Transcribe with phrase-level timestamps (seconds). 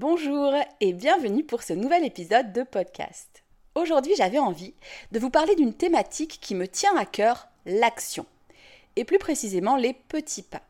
[0.00, 3.42] Bonjour et bienvenue pour ce nouvel épisode de podcast.
[3.74, 4.74] Aujourd'hui j'avais envie
[5.10, 8.24] de vous parler d'une thématique qui me tient à cœur, l'action.
[8.94, 10.62] Et plus précisément les petits pas.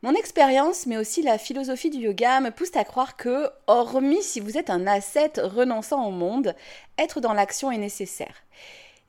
[0.00, 4.40] Mon expérience, mais aussi la philosophie du yoga, me poussent à croire que, hormis si
[4.40, 6.56] vous êtes un ascète renonçant au monde,
[6.96, 8.36] être dans l'action est nécessaire.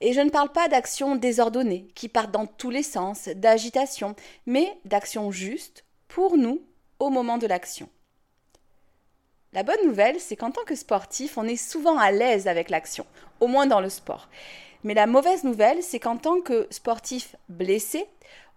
[0.02, 4.14] Et je ne parle pas d'actions désordonnées, qui partent dans tous les sens, d'agitation,
[4.46, 6.62] mais d'actions justes, pour nous,
[7.00, 7.88] au moment de l'action.
[9.54, 13.06] La bonne nouvelle, c'est qu'en tant que sportif, on est souvent à l'aise avec l'action,
[13.42, 14.30] au moins dans le sport.
[14.86, 18.06] Mais la mauvaise nouvelle, c'est qu'en tant que sportif blessé,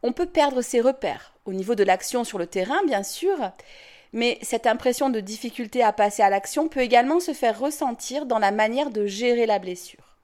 [0.05, 3.37] on peut perdre ses repères, au niveau de l'action sur le terrain, bien sûr,
[4.13, 8.39] mais cette impression de difficulté à passer à l'action peut également se faire ressentir dans
[8.39, 10.17] la manière de gérer la blessure.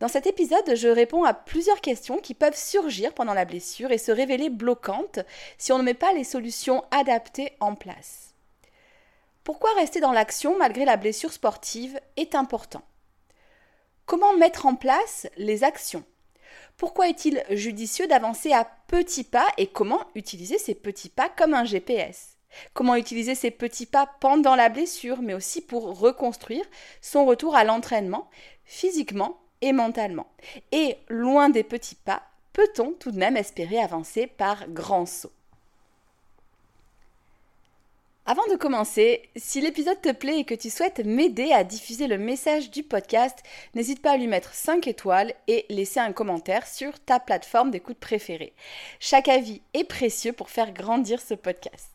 [0.00, 3.96] Dans cet épisode, je réponds à plusieurs questions qui peuvent surgir pendant la blessure et
[3.96, 5.20] se révéler bloquantes
[5.56, 8.35] si on ne met pas les solutions adaptées en place.
[9.46, 12.82] Pourquoi rester dans l'action malgré la blessure sportive est important.
[14.04, 16.02] Comment mettre en place les actions?
[16.76, 21.62] Pourquoi est-il judicieux d'avancer à petits pas et comment utiliser ces petits pas comme un
[21.62, 22.38] GPS
[22.74, 26.64] Comment utiliser ces petits pas pendant la blessure, mais aussi pour reconstruire
[27.00, 28.28] son retour à l'entraînement,
[28.64, 30.26] physiquement et mentalement?
[30.72, 35.30] Et loin des petits pas, peut-on tout de même espérer avancer par grands sauts?
[38.28, 42.18] Avant de commencer, si l'épisode te plaît et que tu souhaites m'aider à diffuser le
[42.18, 43.38] message du podcast,
[43.76, 47.98] n'hésite pas à lui mettre 5 étoiles et laisser un commentaire sur ta plateforme d'écoute
[47.98, 48.52] préférée.
[48.98, 51.92] Chaque avis est précieux pour faire grandir ce podcast.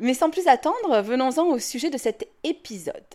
[0.00, 3.14] Mais sans plus attendre, venons-en au sujet de cet épisode.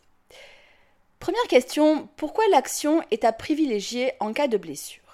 [1.20, 5.05] Première question, pourquoi l'action est à privilégier en cas de blessure?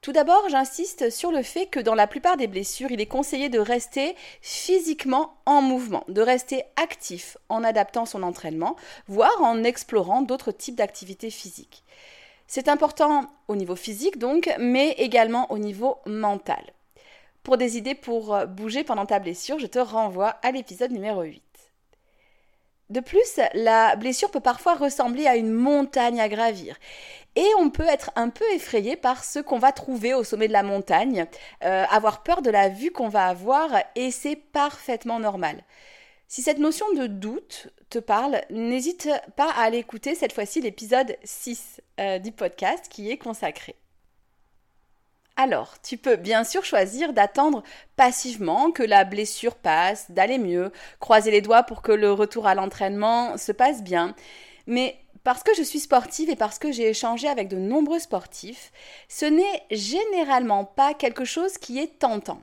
[0.00, 3.48] Tout d'abord, j'insiste sur le fait que dans la plupart des blessures, il est conseillé
[3.48, 8.76] de rester physiquement en mouvement, de rester actif en adaptant son entraînement,
[9.08, 11.82] voire en explorant d'autres types d'activités physiques.
[12.46, 16.62] C'est important au niveau physique donc, mais également au niveau mental.
[17.42, 21.42] Pour des idées pour bouger pendant ta blessure, je te renvoie à l'épisode numéro 8.
[22.90, 26.76] De plus, la blessure peut parfois ressembler à une montagne à gravir.
[27.38, 30.52] Et on peut être un peu effrayé par ce qu'on va trouver au sommet de
[30.52, 31.24] la montagne,
[31.62, 35.62] euh, avoir peur de la vue qu'on va avoir, et c'est parfaitement normal.
[36.26, 41.16] Si cette notion de doute te parle, n'hésite pas à aller écouter cette fois-ci l'épisode
[41.22, 43.76] 6 euh, du podcast qui est consacré.
[45.36, 47.62] Alors, tu peux bien sûr choisir d'attendre
[47.94, 52.56] passivement que la blessure passe, d'aller mieux, croiser les doigts pour que le retour à
[52.56, 54.16] l'entraînement se passe bien.
[54.66, 54.98] Mais
[55.28, 58.72] parce que je suis sportive et parce que j'ai échangé avec de nombreux sportifs,
[59.10, 62.40] ce n'est généralement pas quelque chose qui est tentant.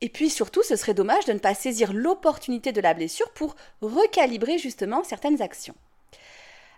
[0.00, 3.56] Et puis surtout, ce serait dommage de ne pas saisir l'opportunité de la blessure pour
[3.82, 5.74] recalibrer justement certaines actions.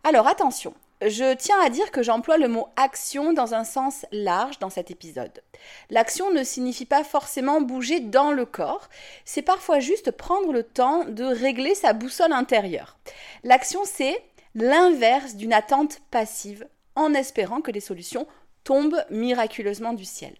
[0.03, 4.59] Alors attention, je tiens à dire que j'emploie le mot action dans un sens large
[4.59, 5.45] dans cet épisode.
[5.91, 8.89] L'action ne signifie pas forcément bouger dans le corps,
[9.25, 12.99] c'est parfois juste prendre le temps de régler sa boussole intérieure.
[13.45, 14.21] L'action, c'est
[14.57, 18.27] l'inverse d'une attente passive en espérant que les solutions
[18.65, 20.35] tombent miraculeusement du ciel.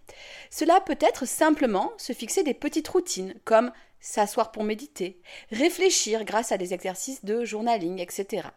[0.49, 5.21] Cela peut être simplement se fixer des petites routines comme s'asseoir pour méditer,
[5.51, 8.47] réfléchir grâce à des exercices de journaling, etc.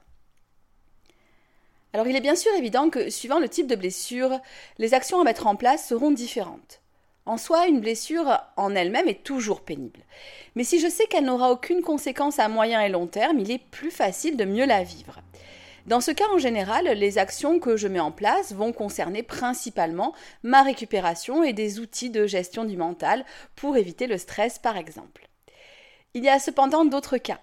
[1.92, 4.40] Alors il est bien sûr évident que suivant le type de blessure,
[4.78, 6.80] les actions à mettre en place seront différentes.
[7.26, 10.00] En soi, une blessure en elle-même est toujours pénible.
[10.54, 13.62] Mais si je sais qu'elle n'aura aucune conséquence à moyen et long terme, il est
[13.70, 15.20] plus facile de mieux la vivre.
[15.90, 20.14] Dans ce cas, en général, les actions que je mets en place vont concerner principalement
[20.44, 23.24] ma récupération et des outils de gestion du mental
[23.56, 25.28] pour éviter le stress, par exemple.
[26.14, 27.40] Il y a cependant d'autres cas.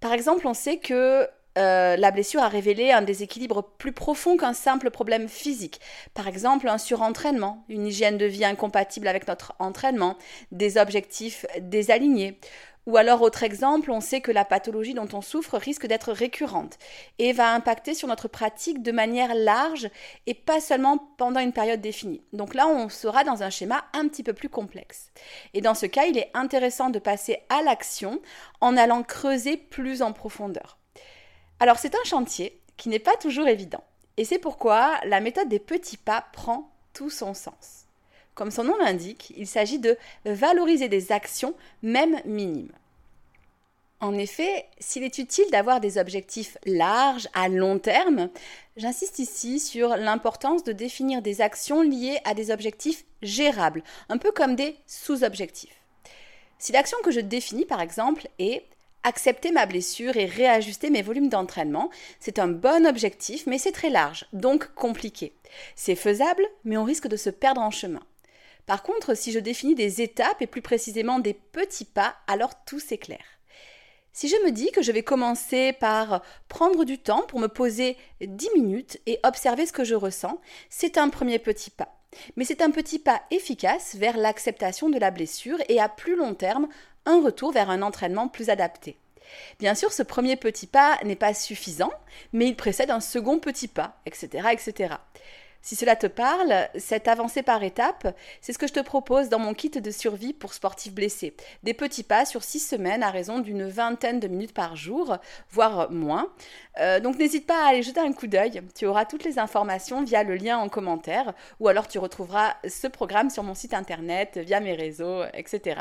[0.00, 1.26] Par exemple, on sait que
[1.56, 5.80] euh, la blessure a révélé un déséquilibre plus profond qu'un simple problème physique.
[6.12, 10.18] Par exemple, un surentraînement, une hygiène de vie incompatible avec notre entraînement,
[10.52, 12.38] des objectifs désalignés.
[12.86, 16.78] Ou alors, autre exemple, on sait que la pathologie dont on souffre risque d'être récurrente
[17.18, 19.90] et va impacter sur notre pratique de manière large
[20.28, 22.22] et pas seulement pendant une période définie.
[22.32, 25.10] Donc là, on sera dans un schéma un petit peu plus complexe.
[25.52, 28.20] Et dans ce cas, il est intéressant de passer à l'action
[28.60, 30.78] en allant creuser plus en profondeur.
[31.58, 33.82] Alors c'est un chantier qui n'est pas toujours évident.
[34.16, 37.85] Et c'est pourquoi la méthode des petits pas prend tout son sens.
[38.36, 39.96] Comme son nom l'indique, il s'agit de
[40.26, 42.70] valoriser des actions, même minimes.
[43.98, 48.28] En effet, s'il est utile d'avoir des objectifs larges à long terme,
[48.76, 54.32] j'insiste ici sur l'importance de définir des actions liées à des objectifs gérables, un peu
[54.32, 55.80] comme des sous-objectifs.
[56.58, 58.66] Si l'action que je définis, par exemple, est
[59.02, 61.88] accepter ma blessure et réajuster mes volumes d'entraînement,
[62.20, 65.32] c'est un bon objectif, mais c'est très large, donc compliqué.
[65.74, 68.02] C'est faisable, mais on risque de se perdre en chemin.
[68.66, 72.80] Par contre, si je définis des étapes et plus précisément des petits pas, alors tout
[72.80, 73.24] s'éclaire.
[74.12, 77.96] Si je me dis que je vais commencer par prendre du temps pour me poser
[78.22, 80.40] 10 minutes et observer ce que je ressens,
[80.70, 82.00] c'est un premier petit pas.
[82.36, 86.34] Mais c'est un petit pas efficace vers l'acceptation de la blessure et à plus long
[86.34, 86.66] terme
[87.04, 88.96] un retour vers un entraînement plus adapté.
[89.58, 91.92] Bien sûr, ce premier petit pas n'est pas suffisant,
[92.32, 94.94] mais il précède un second petit pas, etc., etc.
[95.66, 99.40] Si cela te parle, cette avancée par étapes, c'est ce que je te propose dans
[99.40, 101.34] mon kit de survie pour sportifs blessés.
[101.64, 105.16] Des petits pas sur six semaines à raison d'une vingtaine de minutes par jour,
[105.50, 106.30] voire moins.
[106.78, 108.62] Euh, donc n'hésite pas à aller jeter un coup d'œil.
[108.76, 112.86] Tu auras toutes les informations via le lien en commentaire ou alors tu retrouveras ce
[112.86, 115.80] programme sur mon site internet, via mes réseaux, etc.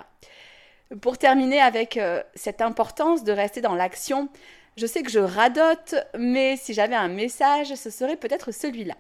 [1.00, 4.30] Pour terminer avec euh, cette importance de rester dans l'action,
[4.78, 8.96] je sais que je radote, mais si j'avais un message, ce serait peut-être celui-là.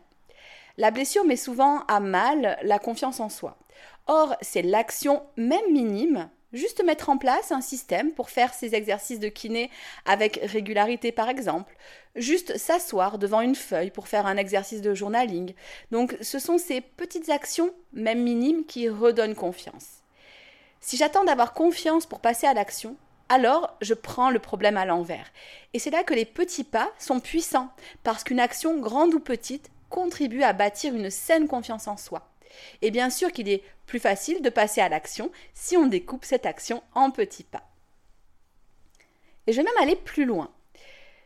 [0.77, 3.57] La blessure met souvent à mal la confiance en soi.
[4.07, 9.19] Or, c'est l'action, même minime, juste mettre en place un système pour faire ses exercices
[9.19, 9.69] de kiné
[10.05, 11.75] avec régularité par exemple,
[12.15, 15.53] juste s'asseoir devant une feuille pour faire un exercice de journaling.
[15.91, 20.01] Donc ce sont ces petites actions, même minimes, qui redonnent confiance.
[20.81, 22.95] Si j'attends d'avoir confiance pour passer à l'action,
[23.27, 25.31] alors je prends le problème à l'envers.
[25.73, 27.69] Et c'est là que les petits pas sont puissants,
[28.03, 32.27] parce qu'une action grande ou petite contribue à bâtir une saine confiance en soi.
[32.81, 36.45] Et bien sûr qu'il est plus facile de passer à l'action si on découpe cette
[36.45, 37.63] action en petits pas.
[39.47, 40.49] Et je vais même aller plus loin.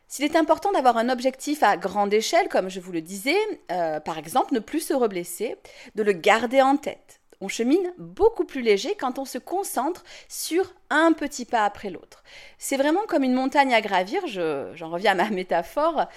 [0.08, 3.38] S'il est important d'avoir un objectif à grande échelle, comme je vous le disais,
[3.72, 5.56] euh, par exemple ne plus se reblesser,
[5.94, 7.20] de le garder en tête.
[7.42, 12.24] On chemine beaucoup plus léger quand on se concentre sur un petit pas après l'autre.
[12.58, 16.08] C'est vraiment comme une montagne à gravir, j'en reviens à ma métaphore.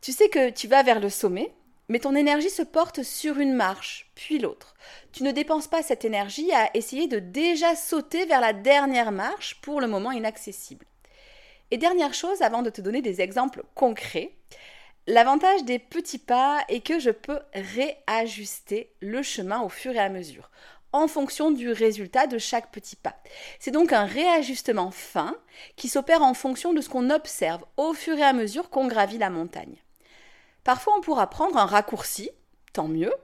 [0.00, 1.52] Tu sais que tu vas vers le sommet,
[1.88, 4.74] mais ton énergie se porte sur une marche, puis l'autre.
[5.12, 9.60] Tu ne dépenses pas cette énergie à essayer de déjà sauter vers la dernière marche
[9.60, 10.86] pour le moment inaccessible.
[11.70, 14.32] Et dernière chose, avant de te donner des exemples concrets,
[15.06, 20.08] l'avantage des petits pas est que je peux réajuster le chemin au fur et à
[20.08, 20.50] mesure,
[20.92, 23.16] en fonction du résultat de chaque petit pas.
[23.58, 25.36] C'est donc un réajustement fin
[25.76, 29.18] qui s'opère en fonction de ce qu'on observe au fur et à mesure qu'on gravit
[29.18, 29.76] la montagne.
[30.68, 32.28] Parfois, on pourra prendre un raccourci,
[32.74, 33.14] tant mieux,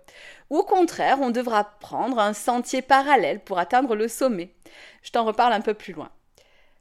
[0.49, 4.55] ou au contraire, on devra prendre un sentier parallèle pour atteindre le sommet.
[5.03, 6.09] Je t'en reparle un peu plus loin.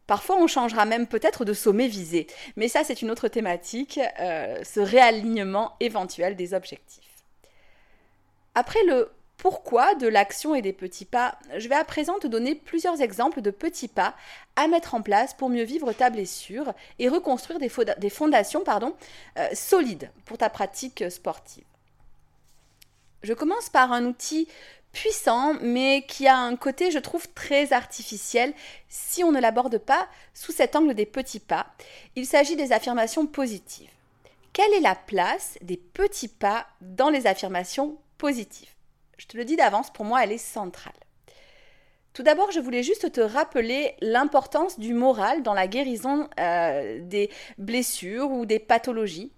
[0.08, 4.64] Parfois, on changera même peut-être de sommet visé, mais ça, c'est une autre thématique, euh,
[4.64, 7.26] ce réalignement éventuel des objectifs.
[8.56, 12.56] Après le pourquoi de l'action et des petits pas, je vais à présent te donner
[12.56, 14.16] plusieurs exemples de petits pas
[14.56, 18.64] à mettre en place pour mieux vivre ta blessure et reconstruire des, fondations
[19.38, 21.66] euh, solides pour ta pratique sportive.
[23.24, 24.48] Je commence par un outil
[24.94, 28.54] puissant, mais qui a un côté, je trouve, très artificiel
[28.88, 31.68] si on ne l'aborde pas sous cet angle des petits pas.
[32.16, 33.90] Il s'agit des affirmations positives.
[34.54, 38.73] Quelle est la place des petits pas dans les affirmations positives?
[39.24, 40.92] Je te le dis d'avance, pour moi, elle est centrale.
[42.12, 47.30] Tout d'abord, je voulais juste te rappeler l'importance du moral dans la guérison euh, des
[47.58, 49.32] blessures ou des pathologies.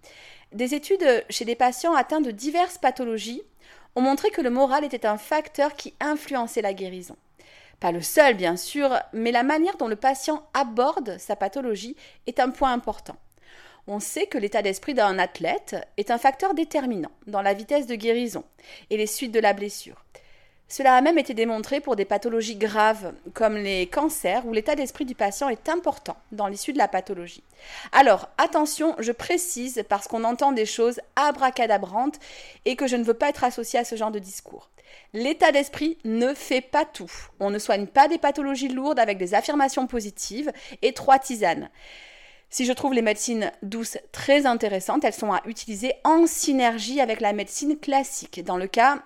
[0.53, 3.43] Des études chez des patients atteints de diverses pathologies
[3.95, 7.15] ont montré que le moral était un facteur qui influençait la guérison.
[7.79, 12.39] Pas le seul, bien sûr, mais la manière dont le patient aborde sa pathologie est
[12.39, 13.17] un point important
[13.87, 17.95] on sait que l'état d'esprit d'un athlète est un facteur déterminant dans la vitesse de
[17.95, 18.43] guérison
[18.89, 20.05] et les suites de la blessure.
[20.67, 25.05] Cela a même été démontré pour des pathologies graves comme les cancers où l'état d'esprit
[25.05, 27.43] du patient est important dans l'issue de la pathologie.
[27.91, 32.19] Alors attention, je précise parce qu'on entend des choses abracadabrantes
[32.65, 34.71] et que je ne veux pas être associée à ce genre de discours.
[35.13, 37.11] L'état d'esprit ne fait pas tout.
[37.39, 40.51] On ne soigne pas des pathologies lourdes avec des affirmations positives
[40.81, 41.69] et trois tisanes.
[42.55, 47.19] Si je trouve les médecines douces très intéressantes, elles sont à utiliser en synergie avec
[47.19, 48.45] la médecine classique.
[48.45, 49.03] Dans le cas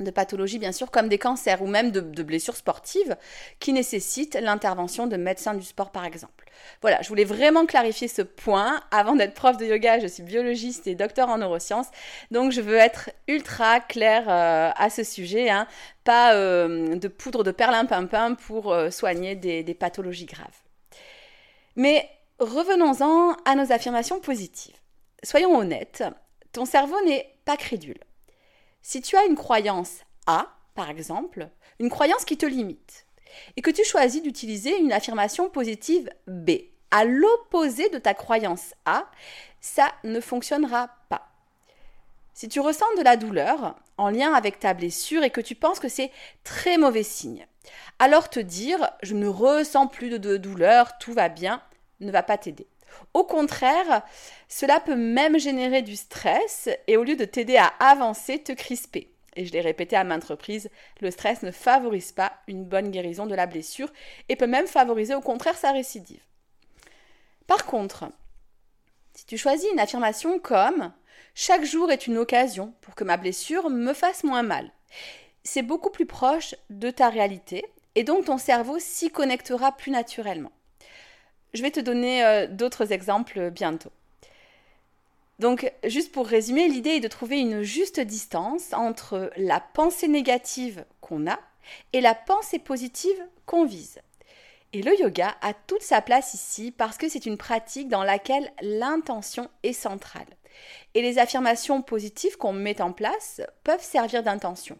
[0.00, 3.16] de pathologies bien sûr comme des cancers ou même de, blessures sportives
[3.58, 6.44] qui nécessitent l'intervention de médecins du sport par exemple.
[6.82, 8.82] Voilà, je voulais vraiment clarifier ce point.
[8.90, 11.88] Avant d'être prof de yoga, je suis biologiste et docteur en neurosciences,
[12.32, 15.66] donc je veux être ultra claire euh, à ce sujet, hein.
[16.04, 20.60] pas euh, de poudre de perlimpinpin pour euh, soigner des, des pathologies graves.
[21.76, 24.76] Mais revenons-en à nos affirmations positives.
[25.22, 26.04] Soyons honnêtes,
[26.52, 28.00] ton cerveau n'est pas crédule.
[28.82, 31.48] Si tu as une croyance A, par exemple,
[31.78, 33.06] une croyance qui te limite,
[33.56, 36.50] et que tu choisis d'utiliser une affirmation positive B,
[36.90, 39.10] à l'opposé de ta croyance A,
[39.60, 41.28] ça ne fonctionnera pas.
[42.34, 45.80] Si tu ressens de la douleur en lien avec ta blessure et que tu penses
[45.80, 46.10] que c'est
[46.42, 47.46] très mauvais signe,
[47.98, 51.62] alors te dire je ne ressens plus de douleur, tout va bien,
[52.00, 52.66] ne va pas t'aider.
[53.12, 54.02] Au contraire,
[54.48, 59.10] cela peut même générer du stress et au lieu de t'aider à avancer, te crisper.
[59.36, 60.70] Et je l'ai répété à maintes reprises,
[61.00, 63.92] le stress ne favorise pas une bonne guérison de la blessure
[64.28, 66.22] et peut même favoriser au contraire sa récidive.
[67.46, 68.04] Par contre,
[69.14, 70.92] si tu choisis une affirmation comme
[71.34, 74.70] chaque jour est une occasion pour que ma blessure me fasse moins mal,
[75.42, 77.64] c'est beaucoup plus proche de ta réalité
[77.96, 80.52] et donc ton cerveau s'y connectera plus naturellement.
[81.54, 83.92] Je vais te donner euh, d'autres exemples bientôt.
[85.38, 90.84] Donc, juste pour résumer, l'idée est de trouver une juste distance entre la pensée négative
[91.00, 91.38] qu'on a
[91.92, 94.00] et la pensée positive qu'on vise.
[94.72, 98.52] Et le yoga a toute sa place ici parce que c'est une pratique dans laquelle
[98.60, 100.26] l'intention est centrale.
[100.94, 104.78] Et les affirmations positives qu'on met en place peuvent servir d'intention.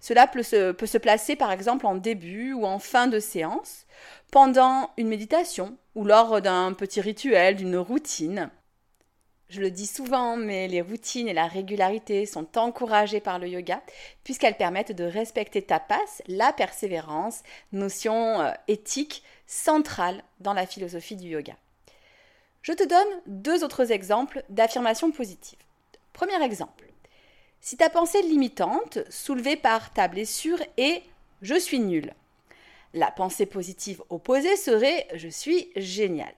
[0.00, 3.86] Cela peut se, placer par exemple en début ou en fin de séance,
[4.30, 8.50] pendant une méditation ou lors d'un petit rituel, d'une routine.
[9.48, 13.82] Je le dis souvent, mais les routines et la régularité sont encouragées par le yoga
[14.22, 21.16] puisqu'elles permettent de respecter ta passe, la persévérance, notion euh, éthique centrale dans la philosophie
[21.16, 21.54] du yoga.
[22.60, 25.58] Je te donne deux autres exemples d'affirmations positives.
[26.12, 26.87] Premier exemple.
[27.60, 31.02] Si ta pensée limitante, soulevée par ta blessure, est
[31.42, 32.12] je suis nul,
[32.94, 36.32] la pensée positive opposée serait je suis génial.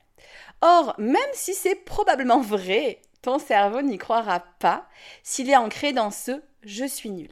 [0.60, 4.88] Or, même si c'est probablement vrai, ton cerveau n'y croira pas
[5.22, 7.30] s'il est ancré dans ce je suis nul.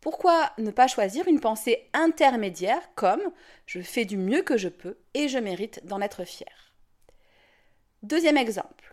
[0.00, 3.20] Pourquoi ne pas choisir une pensée intermédiaire comme
[3.66, 6.74] je fais du mieux que je peux et je mérite d'en être fier
[8.02, 8.89] Deuxième exemple.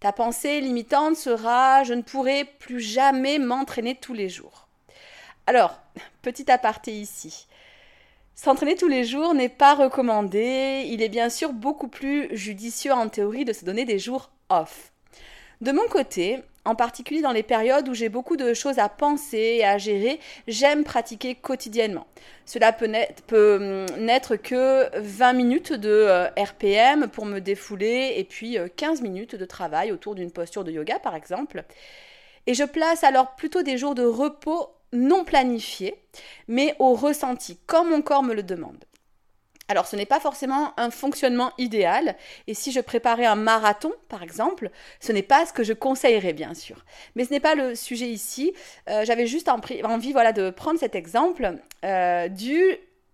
[0.00, 4.66] Ta pensée limitante sera je ne pourrai plus jamais m'entraîner tous les jours.
[5.46, 5.78] Alors,
[6.22, 7.46] petit aparté ici.
[8.34, 10.84] S'entraîner tous les jours n'est pas recommandé.
[10.86, 14.90] Il est bien sûr beaucoup plus judicieux en théorie de se donner des jours off.
[15.60, 19.56] De mon côté, en particulier dans les périodes où j'ai beaucoup de choses à penser
[19.58, 22.06] et à gérer, j'aime pratiquer quotidiennement.
[22.44, 28.58] Cela peut n'être hum, que 20 minutes de euh, RPM pour me défouler et puis
[28.76, 31.64] 15 euh, minutes de travail autour d'une posture de yoga par exemple.
[32.46, 35.94] Et je place alors plutôt des jours de repos non planifiés,
[36.48, 38.84] mais au ressenti, comme mon corps me le demande.
[39.70, 42.16] Alors ce n'est pas forcément un fonctionnement idéal,
[42.48, 46.32] et si je préparais un marathon, par exemple, ce n'est pas ce que je conseillerais,
[46.32, 46.84] bien sûr.
[47.14, 48.52] Mais ce n'est pas le sujet ici.
[48.88, 52.60] Euh, j'avais juste envie voilà, de prendre cet exemple euh, du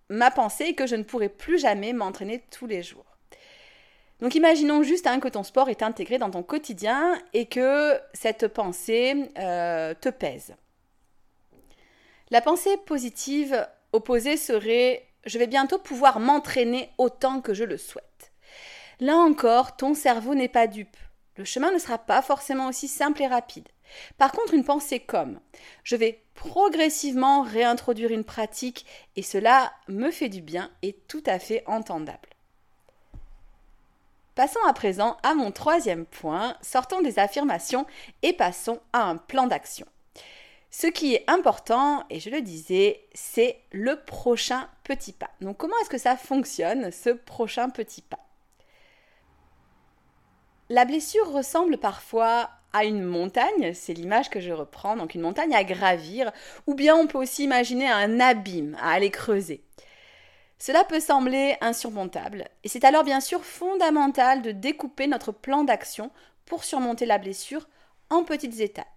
[0.08, 3.04] ma pensée que je ne pourrais plus jamais m'entraîner tous les jours.
[4.20, 8.48] Donc imaginons juste hein, que ton sport est intégré dans ton quotidien et que cette
[8.48, 10.54] pensée euh, te pèse.
[12.30, 18.32] La pensée positive opposée serait je vais bientôt pouvoir m'entraîner autant que je le souhaite.
[19.00, 20.96] Là encore, ton cerveau n'est pas dupe.
[21.36, 23.68] Le chemin ne sera pas forcément aussi simple et rapide.
[24.16, 25.38] Par contre, une pensée comme
[25.84, 31.38] je vais progressivement réintroduire une pratique et cela me fait du bien est tout à
[31.38, 32.28] fait entendable.
[34.34, 37.86] Passons à présent à mon troisième point, sortons des affirmations
[38.22, 39.86] et passons à un plan d'action.
[40.70, 45.30] Ce qui est important, et je le disais, c'est le prochain petit pas.
[45.40, 48.20] Donc comment est-ce que ça fonctionne, ce prochain petit pas?
[50.68, 55.54] La blessure ressemble parfois à une montagne, c'est l'image que je reprends, donc une montagne
[55.54, 56.30] à gravir,
[56.66, 59.64] ou bien on peut aussi imaginer un abîme à aller creuser.
[60.58, 66.10] Cela peut sembler insurmontable, et c'est alors bien sûr fondamental de découper notre plan d'action
[66.44, 67.68] pour surmonter la blessure
[68.10, 68.95] en petites étapes.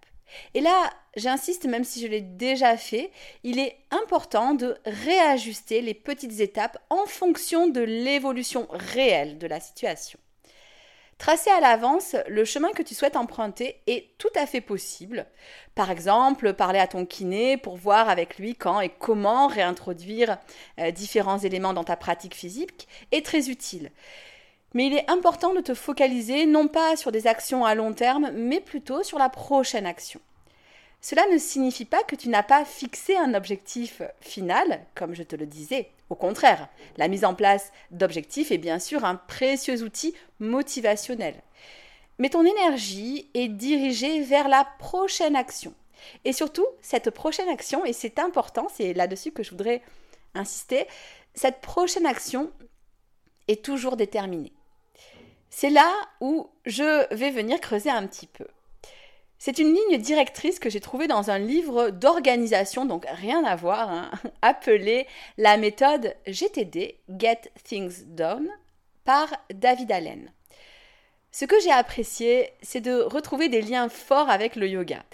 [0.54, 3.10] Et là, j'insiste, même si je l'ai déjà fait,
[3.42, 9.60] il est important de réajuster les petites étapes en fonction de l'évolution réelle de la
[9.60, 10.18] situation.
[11.20, 15.26] Tracer à l'avance le chemin que tu souhaites emprunter est tout à fait possible.
[15.74, 20.38] Par exemple, parler à ton kiné pour voir avec lui quand et comment réintroduire
[20.78, 23.90] euh, différents éléments dans ta pratique physique est très utile.
[24.74, 28.30] Mais il est important de te focaliser non pas sur des actions à long terme,
[28.32, 30.20] mais plutôt sur la prochaine action.
[31.00, 35.34] Cela ne signifie pas que tu n'as pas fixé un objectif final, comme je te
[35.34, 35.90] le disais.
[36.10, 41.34] Au contraire, la mise en place d'objectifs est bien sûr un précieux outil motivationnel.
[42.18, 45.72] Mais ton énergie est dirigée vers la prochaine action.
[46.24, 49.82] Et surtout, cette prochaine action, et c'est important, c'est là-dessus que je voudrais
[50.34, 50.86] insister,
[51.34, 52.50] cette prochaine action
[53.48, 54.52] est toujours déterminée.
[55.50, 58.46] C'est là où je vais venir creuser un petit peu.
[59.38, 63.90] C'est une ligne directrice que j'ai trouvée dans un livre d'organisation, donc rien à voir,
[63.90, 64.10] hein,
[64.42, 65.06] appelé
[65.38, 68.48] La méthode GTD, Get Things Done,
[69.04, 70.30] par David Allen.
[71.32, 75.04] Ce que j'ai apprécié, c'est de retrouver des liens forts avec le yoga.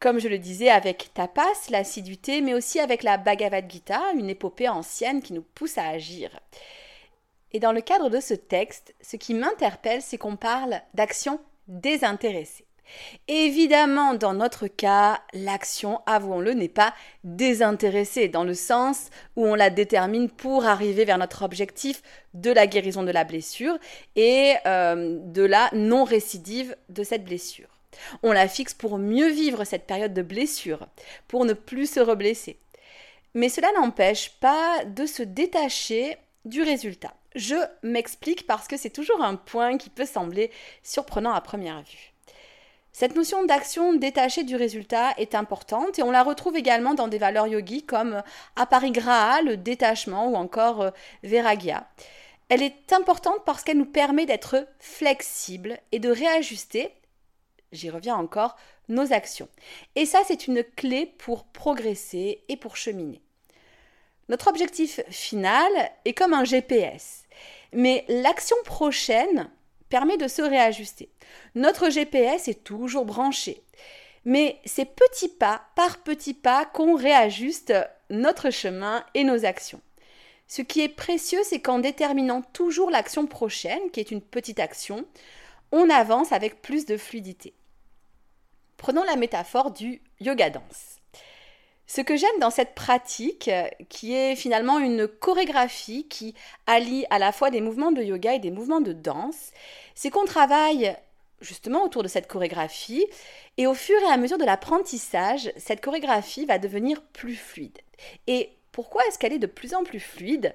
[0.00, 4.68] Comme je le disais, avec tapas, l'assiduité, mais aussi avec la Bhagavad Gita, une épopée
[4.68, 6.30] ancienne qui nous pousse à agir.
[7.54, 12.66] Et dans le cadre de ce texte, ce qui m'interpelle, c'est qu'on parle d'action désintéressée.
[13.28, 16.92] Évidemment, dans notre cas, l'action, avouons-le, n'est pas
[17.22, 22.02] désintéressée, dans le sens où on la détermine pour arriver vers notre objectif
[22.34, 23.78] de la guérison de la blessure
[24.16, 27.68] et euh, de la non-récidive de cette blessure.
[28.24, 30.88] On la fixe pour mieux vivre cette période de blessure,
[31.28, 32.58] pour ne plus se reblesser.
[33.32, 37.14] Mais cela n'empêche pas de se détacher du résultat.
[37.34, 40.50] Je m'explique parce que c'est toujours un point qui peut sembler
[40.82, 42.14] surprenant à première vue.
[42.92, 47.18] Cette notion d'action détachée du résultat est importante et on la retrouve également dans des
[47.18, 48.22] valeurs yogi comme
[48.54, 50.90] aparigraha, le détachement ou encore euh,
[51.24, 51.88] veragya.
[52.48, 56.94] Elle est importante parce qu'elle nous permet d'être flexibles et de réajuster,
[57.72, 58.54] j'y reviens encore,
[58.88, 59.48] nos actions.
[59.96, 63.22] Et ça, c'est une clé pour progresser et pour cheminer.
[64.28, 65.70] Notre objectif final
[66.04, 67.23] est comme un GPS,
[67.74, 69.50] mais l'action prochaine
[69.88, 71.10] permet de se réajuster.
[71.54, 73.62] Notre GPS est toujours branché,
[74.24, 77.74] mais c'est petit pas par petit pas qu'on réajuste
[78.10, 79.80] notre chemin et nos actions.
[80.46, 85.04] Ce qui est précieux, c'est qu'en déterminant toujours l'action prochaine, qui est une petite action,
[85.72, 87.54] on avance avec plus de fluidité.
[88.76, 91.00] Prenons la métaphore du yoga dance.
[91.86, 93.50] Ce que j'aime dans cette pratique,
[93.90, 96.34] qui est finalement une chorégraphie qui
[96.66, 99.52] allie à la fois des mouvements de yoga et des mouvements de danse,
[99.94, 100.96] c'est qu'on travaille
[101.40, 103.06] justement autour de cette chorégraphie
[103.58, 107.78] et au fur et à mesure de l'apprentissage, cette chorégraphie va devenir plus fluide.
[108.26, 110.54] Et pourquoi est-ce qu'elle est de plus en plus fluide?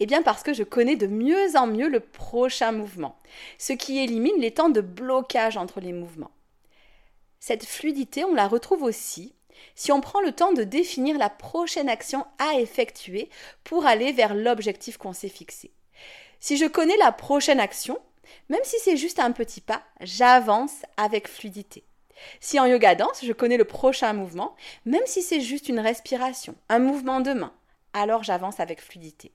[0.00, 3.16] Eh bien parce que je connais de mieux en mieux le prochain mouvement,
[3.56, 6.32] ce qui élimine les temps de blocage entre les mouvements.
[7.38, 9.35] Cette fluidité, on la retrouve aussi
[9.74, 13.28] si on prend le temps de définir la prochaine action à effectuer
[13.64, 15.70] pour aller vers l'objectif qu'on s'est fixé.
[16.40, 17.98] Si je connais la prochaine action,
[18.48, 21.84] même si c'est juste un petit pas, j'avance avec fluidité.
[22.40, 26.54] Si en yoga danse, je connais le prochain mouvement, même si c'est juste une respiration,
[26.68, 27.52] un mouvement de main,
[27.92, 29.32] alors j'avance avec fluidité.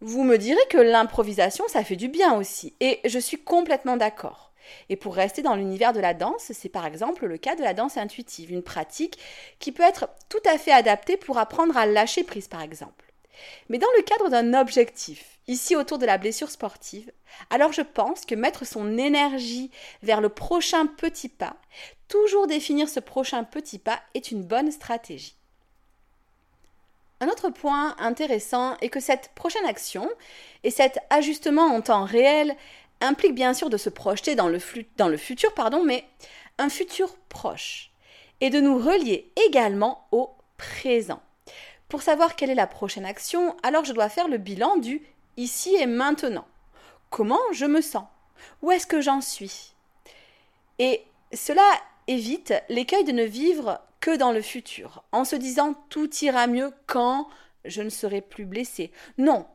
[0.00, 4.45] Vous me direz que l'improvisation, ça fait du bien aussi, et je suis complètement d'accord.
[4.88, 7.74] Et pour rester dans l'univers de la danse, c'est par exemple le cas de la
[7.74, 9.18] danse intuitive, une pratique
[9.58, 13.04] qui peut être tout à fait adaptée pour apprendre à lâcher prise par exemple.
[13.68, 17.10] Mais dans le cadre d'un objectif, ici autour de la blessure sportive,
[17.50, 19.70] alors je pense que mettre son énergie
[20.02, 21.56] vers le prochain petit pas,
[22.08, 25.36] toujours définir ce prochain petit pas est une bonne stratégie.
[27.20, 30.08] Un autre point intéressant est que cette prochaine action
[30.64, 32.54] et cet ajustement en temps réel
[33.00, 36.04] implique bien sûr de se projeter dans le, futur, pardon, mais
[36.58, 37.90] un futur proche,
[38.40, 41.22] et de nous relier également au présent.
[41.88, 45.02] Pour savoir quelle est la prochaine action, alors je dois faire le bilan du
[45.36, 46.46] ici et maintenant.
[47.10, 48.06] Comment je me sens?
[48.62, 49.74] Où est-ce que j'en suis?
[50.78, 51.62] Et cela
[52.08, 56.72] évite l'écueil de ne vivre que dans le futur, en se disant tout ira mieux
[56.86, 57.28] quand
[57.64, 58.92] je ne serai plus blessé.
[59.18, 59.46] Non,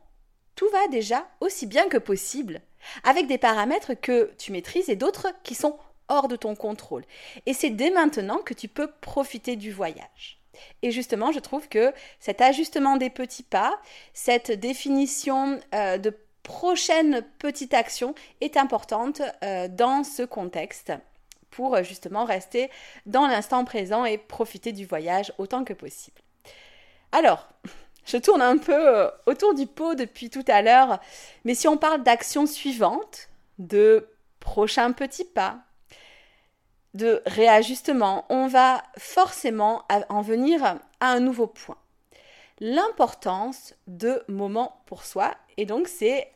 [0.54, 2.60] tout va déjà aussi bien que possible
[3.04, 7.04] avec des paramètres que tu maîtrises et d'autres qui sont hors de ton contrôle.
[7.46, 10.38] Et c'est dès maintenant que tu peux profiter du voyage.
[10.82, 13.80] Et justement, je trouve que cet ajustement des petits pas,
[14.12, 20.92] cette définition euh, de prochaine petite action est importante euh, dans ce contexte
[21.50, 22.70] pour euh, justement rester
[23.06, 26.20] dans l'instant présent et profiter du voyage autant que possible.
[27.12, 27.48] Alors,
[28.04, 31.00] je tourne un peu autour du pot depuis tout à l'heure,
[31.44, 34.08] mais si on parle d'action suivante, de
[34.40, 35.58] prochains petits pas,
[36.94, 41.78] de réajustement, on va forcément en venir à un nouveau point.
[42.60, 45.34] L'importance de moments pour soi.
[45.56, 46.30] Et donc c'est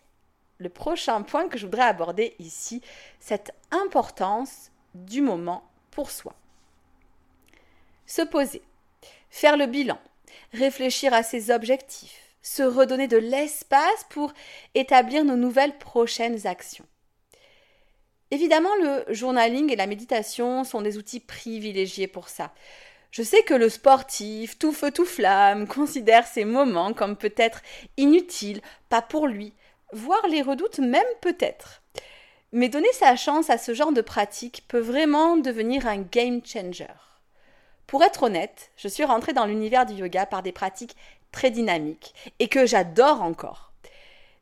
[0.59, 2.81] le prochain point que je voudrais aborder ici,
[3.21, 6.35] cette importance du moment pour soi.
[8.07, 8.63] Se poser,
[9.29, 9.99] faire le bilan,
[10.53, 14.33] réfléchir à ses objectifs, se redonner de l'espace pour
[14.75, 16.87] établir nos nouvelles prochaines actions.
[18.31, 22.53] Évidemment, le journaling et la méditation sont des outils privilégiés pour ça.
[23.13, 27.63] Je sais que le sportif, tout feu tout flamme, considère ces moments comme peut-être
[27.97, 29.53] inutiles, pas pour lui,
[29.93, 31.83] voire les redoute même peut-être.
[32.53, 36.87] Mais donner sa chance à ce genre de pratique peut vraiment devenir un game changer.
[37.87, 40.97] Pour être honnête, je suis rentrée dans l'univers du yoga par des pratiques
[41.31, 43.73] très dynamiques et que j'adore encore.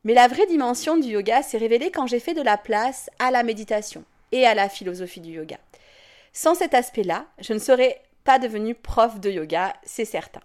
[0.05, 3.31] Mais la vraie dimension du yoga s'est révélée quand j'ai fait de la place à
[3.31, 5.57] la méditation et à la philosophie du yoga.
[6.33, 10.41] Sans cet aspect-là, je ne serais pas devenue prof de yoga, c'est certain.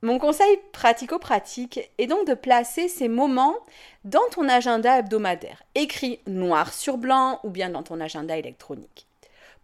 [0.00, 3.56] Mon conseil pratico-pratique est donc de placer ces moments
[4.04, 9.08] dans ton agenda hebdomadaire, écrit noir sur blanc ou bien dans ton agenda électronique.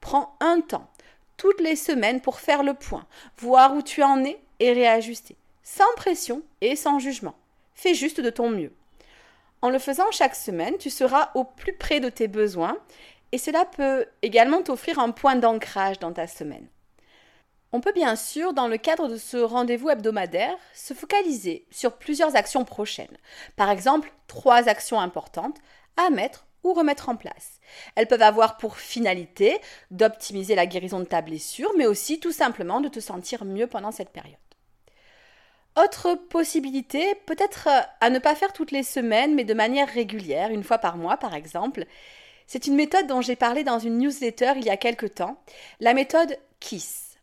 [0.01, 0.91] Prends un temps,
[1.37, 3.07] toutes les semaines, pour faire le point,
[3.39, 7.35] voir où tu en es et réajuster, sans pression et sans jugement.
[7.75, 8.73] Fais juste de ton mieux.
[9.63, 12.77] En le faisant chaque semaine, tu seras au plus près de tes besoins
[13.33, 16.69] et cela peut également t'offrir un point d'ancrage dans ta semaine.
[17.73, 22.37] On peut bien sûr, dans le cadre de ce rendez-vous hebdomadaire, se focaliser sur plusieurs
[22.37, 23.17] actions prochaines.
[23.57, 25.59] Par exemple, trois actions importantes
[25.97, 27.61] à mettre ou remettre en place.
[27.95, 29.59] Elles peuvent avoir pour finalité
[29.91, 33.93] d'optimiser la guérison de ta blessure, mais aussi tout simplement de te sentir mieux pendant
[33.93, 34.39] cette période.
[35.77, 40.51] Autre possibilité, peut-être euh, à ne pas faire toutes les semaines, mais de manière régulière,
[40.51, 41.85] une fois par mois par exemple.
[42.47, 45.43] C'est une méthode dont j'ai parlé dans une newsletter il y a quelque temps,
[45.81, 47.19] la méthode KISS.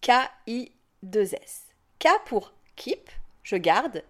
[0.00, 1.62] K-I-2-S.
[1.98, 3.10] K pour keep,
[3.42, 4.02] je garde.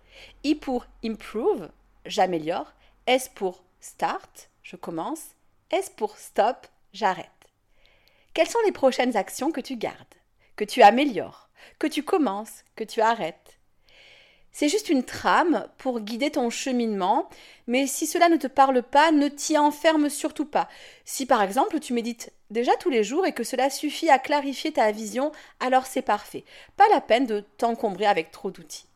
[0.45, 1.69] I pour improve,
[2.07, 2.73] j'améliore.
[3.07, 5.37] S pour start, je commence.
[5.71, 7.29] S pour stop, j'arrête.
[8.33, 9.97] Quelles sont les prochaines actions que tu gardes,
[10.57, 11.49] que tu améliores,
[11.79, 13.59] que tu commences, que tu arrêtes?
[14.51, 17.29] C'est juste une trame pour guider ton cheminement,
[17.67, 20.69] mais si cela ne te parle pas, ne t'y enferme surtout pas.
[21.05, 24.73] Si par exemple tu médites déjà tous les jours et que cela suffit à clarifier
[24.73, 26.45] ta vision, alors c'est parfait.
[26.77, 28.87] Pas la peine de t'encombrer avec trop d'outils.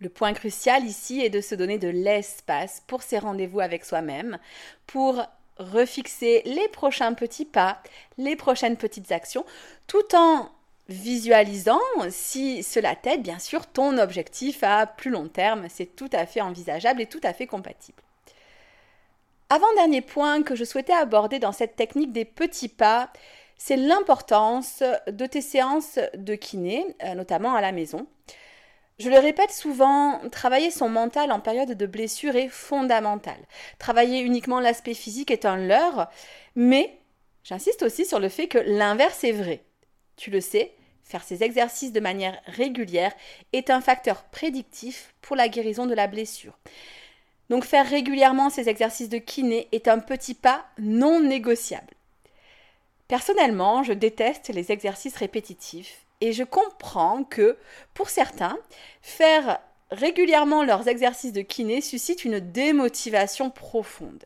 [0.00, 4.38] Le point crucial ici est de se donner de l'espace pour ces rendez-vous avec soi-même,
[4.86, 5.22] pour
[5.58, 7.82] refixer les prochains petits pas,
[8.16, 9.44] les prochaines petites actions,
[9.86, 10.48] tout en
[10.88, 15.66] visualisant, si cela t'aide, bien sûr, ton objectif à plus long terme.
[15.68, 18.02] C'est tout à fait envisageable et tout à fait compatible.
[19.50, 23.12] Avant-dernier point que je souhaitais aborder dans cette technique des petits pas,
[23.58, 28.06] c'est l'importance de tes séances de kiné, euh, notamment à la maison.
[29.00, 33.38] Je le répète souvent, travailler son mental en période de blessure est fondamental.
[33.78, 36.10] Travailler uniquement l'aspect physique est un leurre,
[36.54, 36.98] mais
[37.42, 39.64] j'insiste aussi sur le fait que l'inverse est vrai.
[40.16, 40.74] Tu le sais,
[41.10, 43.12] Faire ces exercices de manière régulière
[43.52, 46.56] est un facteur prédictif pour la guérison de la blessure.
[47.48, 51.94] Donc faire régulièrement ces exercices de kiné est un petit pas non négociable.
[53.08, 57.56] Personnellement, je déteste les exercices répétitifs et je comprends que,
[57.94, 58.58] pour certains,
[59.02, 64.24] faire régulièrement leurs exercices de kiné suscite une démotivation profonde.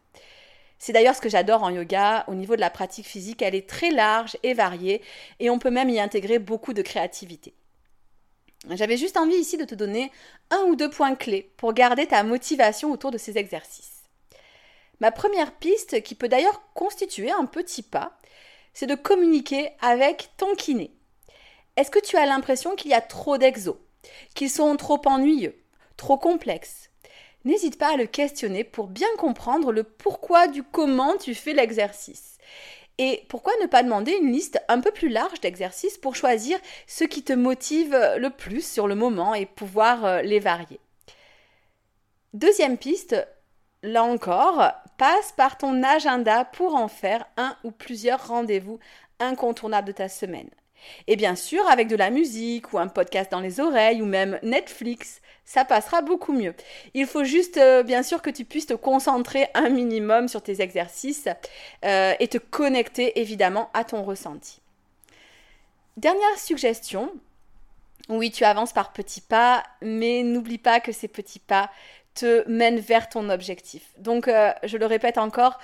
[0.78, 2.24] C'est d'ailleurs ce que j'adore en yoga.
[2.28, 5.00] Au niveau de la pratique physique, elle est très large et variée
[5.40, 7.54] et on peut même y intégrer beaucoup de créativité.
[8.70, 10.10] J'avais juste envie ici de te donner
[10.50, 14.02] un ou deux points clés pour garder ta motivation autour de ces exercices.
[15.00, 18.18] Ma première piste, qui peut d'ailleurs constituer un petit pas,
[18.72, 20.92] c'est de communiquer avec ton kiné.
[21.76, 23.76] Est-ce que tu as l'impression qu'il y a trop d'exos,
[24.34, 25.56] qu'ils sont trop ennuyeux,
[25.96, 26.90] trop complexes?
[27.44, 32.38] N'hésite pas à le questionner pour bien comprendre le pourquoi du comment tu fais l'exercice.
[32.98, 37.06] Et pourquoi ne pas demander une liste un peu plus large d'exercices pour choisir ceux
[37.06, 40.78] qui te motivent le plus sur le moment et pouvoir euh, les varier?
[42.34, 43.16] Deuxième piste,
[43.82, 48.78] là encore, passe par ton agenda pour en faire un ou plusieurs rendez-vous
[49.18, 50.50] incontournables de ta semaine.
[51.06, 54.38] Et bien sûr, avec de la musique ou un podcast dans les oreilles ou même
[54.42, 56.54] Netflix, ça passera beaucoup mieux.
[56.94, 60.62] Il faut juste, euh, bien sûr, que tu puisses te concentrer un minimum sur tes
[60.62, 61.28] exercices
[61.84, 64.60] euh, et te connecter évidemment à ton ressenti.
[65.96, 67.12] Dernière suggestion,
[68.08, 71.70] oui, tu avances par petits pas, mais n'oublie pas que ces petits pas
[72.14, 73.82] te mènent vers ton objectif.
[73.98, 75.58] Donc, euh, je le répète encore,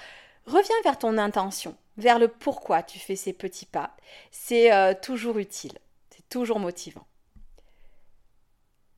[0.46, 3.96] reviens vers ton intention, vers le pourquoi tu fais ces petits pas.
[4.30, 4.70] C'est
[5.02, 5.78] toujours utile,
[6.10, 7.06] c'est toujours motivant.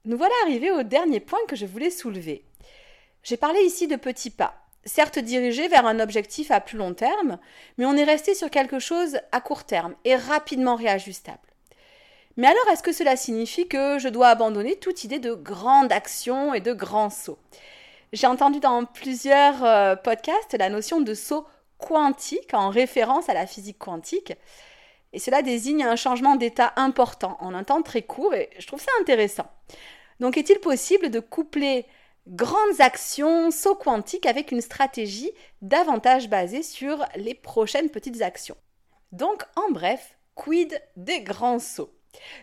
[0.05, 2.45] Nous voilà arrivés au dernier point que je voulais soulever.
[3.23, 7.39] J'ai parlé ici de petits pas, certes dirigés vers un objectif à plus long terme,
[7.79, 11.39] mais on est resté sur quelque chose à court terme et rapidement réajustable.
[12.37, 16.55] Mais alors est-ce que cela signifie que je dois abandonner toute idée de grande action
[16.55, 17.39] et de grand saut?
[18.13, 21.47] J'ai entendu dans plusieurs euh, podcasts la notion de saut
[21.79, 24.35] quantique en référence à la physique quantique.
[25.15, 28.83] Et cela désigne un changement d'état important en un temps très court et je trouve
[28.83, 29.47] ça intéressant.
[30.21, 31.87] Donc est-il possible de coupler
[32.27, 38.57] grandes actions saut quantique avec une stratégie davantage basée sur les prochaines petites actions?
[39.13, 41.95] Donc en bref, quid des grands sauts?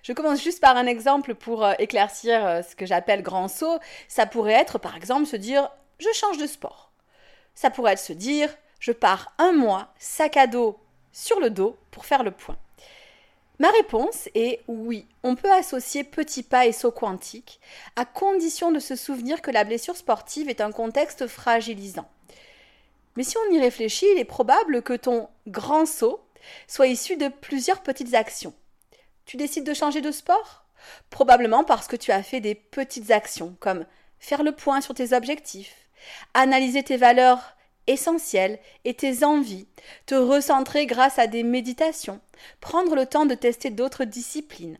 [0.03, 3.79] Je commence juste par un exemple pour euh, éclaircir euh, ce que j'appelle grand saut.
[4.07, 6.91] Ça pourrait être par exemple se dire je change de sport.
[7.55, 10.79] Ça pourrait être se dire je pars un mois sac à dos
[11.11, 12.57] sur le dos pour faire le point
[13.59, 17.59] Ma réponse est oui, on peut associer petit pas et saut quantique,
[17.97, 22.09] à condition de se souvenir que la blessure sportive est un contexte fragilisant.
[23.17, 26.21] Mais si on y réfléchit, il est probable que ton grand saut
[26.67, 28.53] soit issu de plusieurs petites actions.
[29.29, 30.65] Tu décides de changer de sport?
[31.11, 33.85] Probablement parce que tu as fait des petites actions comme
[34.17, 35.87] faire le point sur tes objectifs,
[36.33, 39.67] analyser tes valeurs essentiel et tes envies,
[40.07, 42.21] te recentrer grâce à des méditations,
[42.59, 44.79] prendre le temps de tester d'autres disciplines.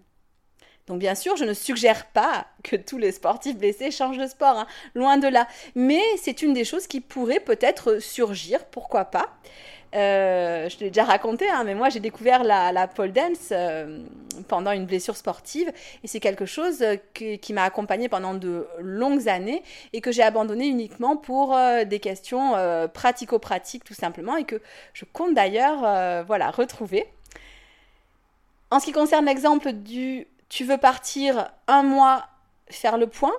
[0.90, 4.58] Donc bien sûr, je ne suggère pas que tous les sportifs blessés changent de sport,
[4.58, 5.48] hein, loin de là.
[5.76, 9.30] Mais c'est une des choses qui pourrait peut-être surgir, pourquoi pas.
[9.96, 14.04] Euh, je l'ai déjà raconté, hein, mais moi j'ai découvert la, pole dance euh,
[14.48, 15.72] pendant une blessure sportive
[16.04, 20.68] et c'est quelque chose qui m'a accompagnée pendant de longues années et que j'ai abandonné
[20.68, 22.54] uniquement pour euh, des questions
[22.94, 24.62] pratico-pratiques tout simplement et que
[24.94, 27.08] je compte d'ailleurs voilà, retrouver.
[28.72, 32.28] En ce qui concerne l'exemple du tu veux partir un mois
[32.70, 33.34] faire le point,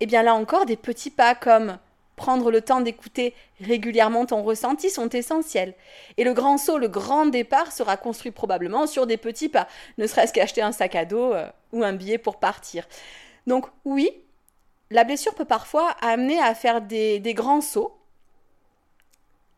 [0.00, 1.78] eh bien là encore des petits pas comme
[2.16, 5.74] prendre le temps d'écouter régulièrement ton ressenti sont essentiels.
[6.16, 10.06] Et le grand saut, le grand départ sera construit probablement sur des petits pas, ne
[10.06, 12.88] serait-ce qu'acheter un sac à dos euh, ou un billet pour partir.
[13.46, 14.10] Donc oui,
[14.90, 17.96] la blessure peut parfois amener à faire des, des grands sauts.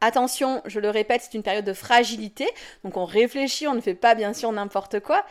[0.01, 2.48] Attention, je le répète, c'est une période de fragilité,
[2.85, 5.24] donc on réfléchit, on ne fait pas bien sûr n'importe quoi.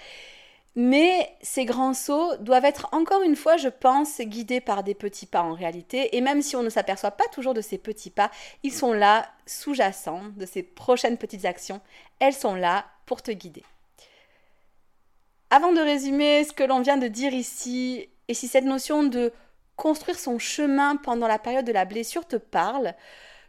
[0.80, 5.26] Mais ces grands sauts doivent être encore une fois, je pense, guidés par des petits
[5.26, 6.16] pas en réalité.
[6.16, 8.30] Et même si on ne s'aperçoit pas toujours de ces petits pas,
[8.62, 11.82] ils sont là, sous-jacents, de ces prochaines petites actions.
[12.20, 13.64] Elles sont là pour te guider.
[15.50, 19.34] Avant de résumer ce que l'on vient de dire ici, et si cette notion de
[19.78, 22.94] construire son chemin pendant la période de la blessure te parle,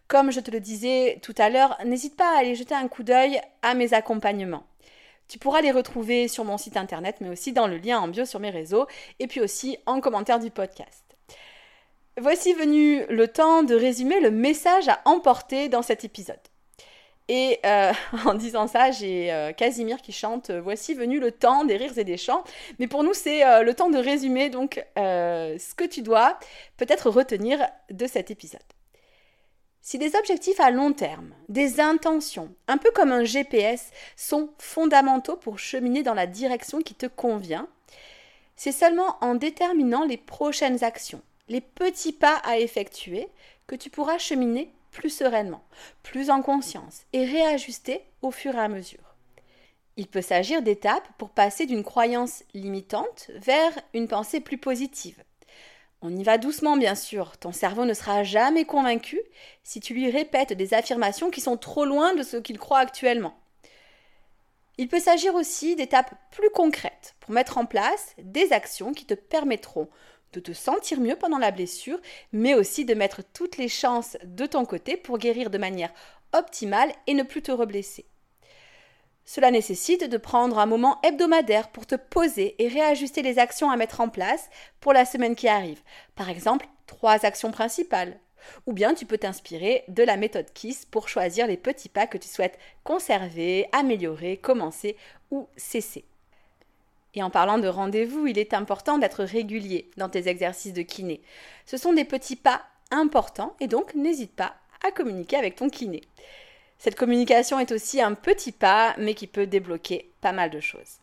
[0.06, 3.02] comme je te le disais tout à l'heure, n'hésite pas à aller jeter un coup
[3.02, 4.64] d'œil à mes accompagnements.
[5.28, 8.24] Tu pourras les retrouver sur mon site internet, mais aussi dans le lien en bio
[8.24, 8.86] sur mes réseaux,
[9.18, 11.04] et puis aussi en commentaire du podcast.
[12.20, 16.40] Voici venu le temps de résumer le message à emporter dans cet épisode.
[17.28, 17.92] Et euh,
[18.24, 22.04] en disant ça, j'ai euh, Casimir qui chante Voici venu le temps des rires et
[22.04, 22.42] des chants.
[22.78, 26.38] Mais pour nous, c'est euh, le temps de résumer donc ce que tu dois
[26.76, 27.60] peut-être retenir
[27.90, 28.60] de cet épisode.
[29.90, 35.37] Si des objectifs à long terme, des intentions, un peu comme un GPS, sont fondamentaux
[35.37, 37.66] pour cheminer dans la direction qui te convient,
[38.55, 43.29] c'est seulement en déterminant les prochaines actions, les petits pas à effectuer,
[43.66, 45.64] que tu pourras cheminer plus sereinement,
[46.03, 49.14] plus en conscience et réajuster au fur et à mesure.
[49.96, 55.24] Il peut s'agir d'étapes pour passer d'une croyance limitante vers une pensée plus positive,
[56.00, 57.37] on y va doucement, bien sûr.
[57.38, 59.20] Ton cerveau ne sera jamais convaincu
[59.64, 63.37] si tu lui répètes des affirmations qui sont trop loin de ce qu'il croit actuellement.
[64.76, 69.14] Il peut s'agir aussi d'étapes plus concrètes pour mettre en place des actions qui te
[69.14, 69.88] permettront
[70.32, 71.98] de te sentir mieux pendant la blessure,
[72.32, 75.92] mais aussi de mettre toutes les chances de ton côté pour guérir de manière
[76.32, 78.06] optimale et ne plus te reblesser.
[79.30, 83.76] Cela nécessite de prendre un moment hebdomadaire pour te poser et réajuster les actions à
[83.76, 84.48] mettre en place
[84.80, 85.82] pour la semaine qui arrive.
[86.16, 88.18] Par exemple, trois actions principales.
[88.64, 92.16] Ou bien tu peux t'inspirer de la méthode KISS pour choisir les petits pas que
[92.16, 94.96] tu souhaites conserver, améliorer, commencer
[95.30, 96.06] ou cesser.
[97.12, 101.20] Et en parlant de rendez-vous, il est important d'être régulier dans tes exercices de kiné.
[101.66, 106.00] Ce sont des petits pas importants et donc n'hésite pas à communiquer avec ton kiné.
[106.78, 110.98] Cette communication est aussi un petit pas mais qui peut débloquer pas mal de choses.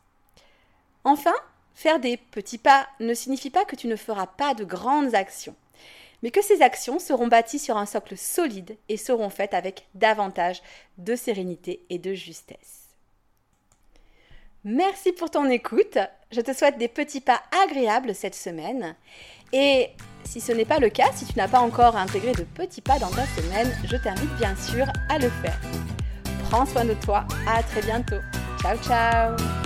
[1.04, 1.36] Enfin,
[1.74, 5.56] faire des petits pas ne signifie pas que tu ne feras pas de grandes actions
[6.26, 10.64] mais que ces actions seront bâties sur un socle solide et seront faites avec davantage
[10.98, 12.85] de sérénité et de justesse.
[14.66, 16.00] Merci pour ton écoute.
[16.32, 18.96] Je te souhaite des petits pas agréables cette semaine.
[19.54, 19.90] Et
[20.24, 22.98] si ce n'est pas le cas, si tu n'as pas encore intégré de petits pas
[22.98, 25.60] dans ta semaine, je t'invite bien sûr à le faire.
[26.50, 27.26] Prends soin de toi.
[27.48, 28.20] À très bientôt.
[28.62, 29.65] Ciao ciao